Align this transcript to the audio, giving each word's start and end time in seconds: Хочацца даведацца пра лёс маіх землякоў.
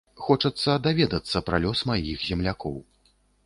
Хочацца 0.27 0.77
даведацца 0.87 1.43
пра 1.51 1.61
лёс 1.67 1.85
маіх 1.93 2.27
землякоў. 2.33 2.85